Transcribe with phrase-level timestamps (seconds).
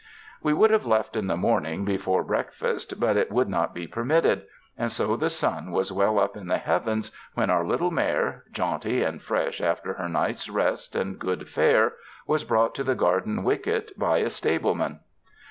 [0.41, 3.85] We would have left in the morning before break fast, but it would not be
[3.85, 8.45] permitted, and so the sun was well up in the heavens when our little mare,
[8.51, 11.93] jaunty and fresh after her night's rest and good fare,
[12.25, 15.01] was brought to the garden wicket by a stable man.